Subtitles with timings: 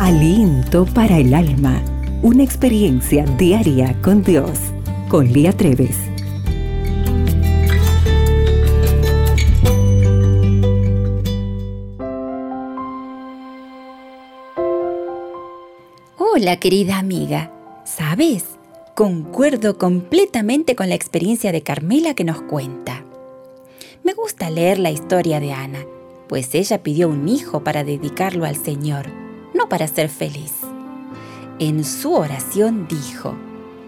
[0.00, 1.80] Aliento para el alma.
[2.20, 4.58] Una experiencia diaria con Dios.
[5.08, 5.96] Con Lía Treves.
[16.18, 17.52] Hola querida amiga.
[17.84, 18.58] ¿Sabes?
[18.96, 23.04] Concuerdo completamente con la experiencia de Carmela que nos cuenta.
[24.02, 25.86] Me gusta leer la historia de Ana,
[26.28, 29.23] pues ella pidió un hijo para dedicarlo al Señor,
[29.54, 30.52] no para ser feliz.
[31.58, 33.34] En su oración dijo,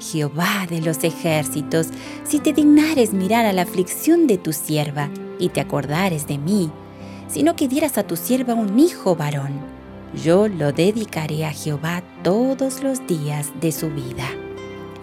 [0.00, 1.88] Jehová de los ejércitos,
[2.24, 6.70] si te dignares mirar a la aflicción de tu sierva y te acordares de mí,
[7.28, 9.52] si no que dieras a tu sierva un hijo varón,
[10.24, 14.26] yo lo dedicaré a Jehová todos los días de su vida.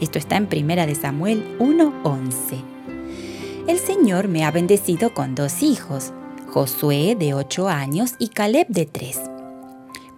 [0.02, 2.62] Esto está en 1 de Samuel 1:11.
[3.68, 6.12] El Señor me ha bendecido con dos hijos,
[6.48, 9.20] Josué de ocho años y Caleb de tres.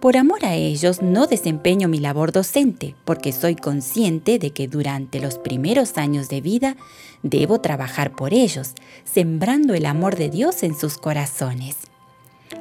[0.00, 5.20] Por amor a ellos no desempeño mi labor docente, porque soy consciente de que durante
[5.20, 6.76] los primeros años de vida
[7.22, 8.72] debo trabajar por ellos,
[9.04, 11.76] sembrando el amor de Dios en sus corazones.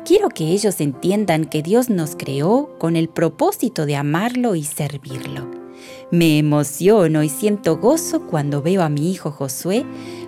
[0.04, 5.50] Quiero que ellos entiendan que Dios nos creó con el propósito de amarlo y servirlo.
[6.12, 9.86] Me emociono y siento gozo cuando veo a mi hijo Josué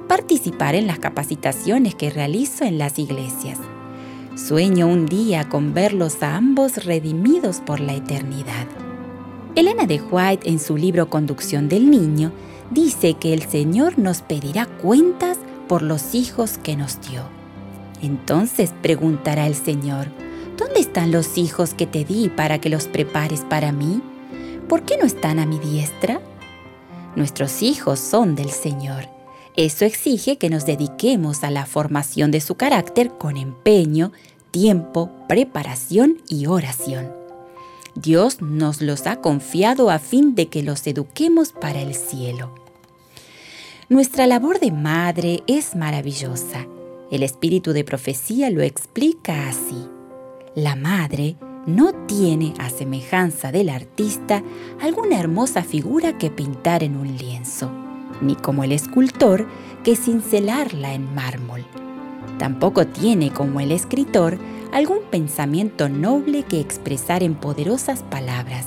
[0.07, 3.59] participar en las capacitaciones que realizo en las iglesias.
[4.51, 8.67] Sueño un día con verlos a ambos redimidos por la eternidad.
[9.55, 12.33] Elena de White en su libro Conducción del Niño
[12.69, 15.37] dice que el Señor nos pedirá cuentas
[15.69, 17.23] por los hijos que nos dio.
[18.01, 20.07] Entonces preguntará el Señor,
[20.57, 24.01] ¿dónde están los hijos que te di para que los prepares para mí?
[24.67, 26.19] ¿Por qué no están a mi diestra?
[27.15, 29.07] Nuestros hijos son del Señor
[29.57, 34.13] eso exige que nos dediquemos a la formación de su carácter con empeño,
[34.51, 37.11] tiempo, preparación y oración.
[37.95, 42.53] Dios nos los ha confiado a fin de que los eduquemos para el cielo.
[43.89, 46.67] Nuestra labor de madre es maravillosa.
[47.11, 49.87] El espíritu de profecía lo explica así.
[50.55, 51.35] La madre
[51.65, 54.43] no tiene, a semejanza del artista,
[54.79, 57.69] alguna hermosa figura que pintar en un lienzo
[58.21, 59.47] ni como el escultor
[59.83, 61.65] que cincelarla en mármol.
[62.41, 64.39] Tampoco tiene como el escritor
[64.73, 68.65] algún pensamiento noble que expresar en poderosas palabras,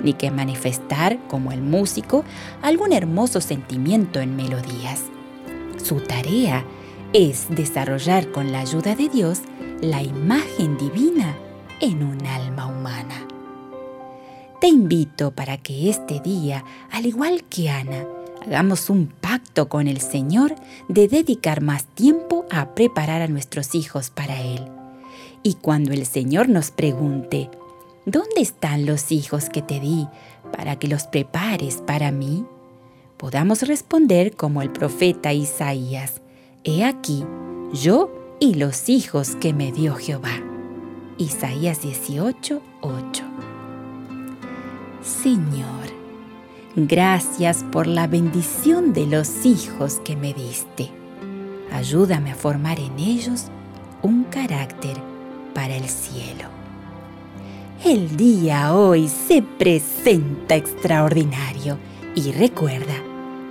[0.00, 2.22] ni que manifestar, como el músico,
[2.62, 5.02] algún hermoso sentimiento en melodías.
[5.82, 6.64] Su tarea
[7.12, 9.40] es desarrollar con la ayuda de Dios
[9.80, 11.34] la imagen divina
[11.80, 13.26] en un alma humana.
[14.60, 18.06] Te invito para que este día, al igual que Ana,
[18.48, 20.54] hagamos un pacto con el Señor
[20.88, 24.66] de dedicar más tiempo a preparar a nuestros hijos para Él.
[25.42, 27.50] Y cuando el Señor nos pregunte,
[28.06, 30.08] ¿dónde están los hijos que te di
[30.56, 32.46] para que los prepares para mí?
[33.18, 36.22] Podamos responder como el profeta Isaías,
[36.64, 37.24] He aquí,
[37.74, 38.10] yo
[38.40, 40.42] y los hijos que me dio Jehová.
[41.18, 43.24] Isaías 18, 8.
[45.02, 45.97] Señor,
[46.86, 50.88] Gracias por la bendición de los hijos que me diste.
[51.72, 53.46] Ayúdame a formar en ellos
[54.00, 54.96] un carácter
[55.54, 56.48] para el cielo.
[57.84, 61.78] El día hoy se presenta extraordinario
[62.14, 62.94] y recuerda,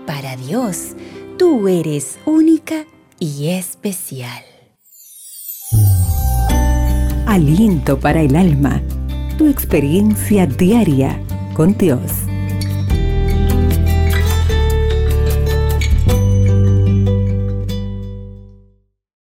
[0.06, 0.94] para Dios
[1.38, 2.86] tú eres única
[3.20, 4.42] y especial.
[7.26, 8.82] Aliento para el alma,
[9.38, 11.22] tu experiencia diaria
[11.54, 12.27] con Dios.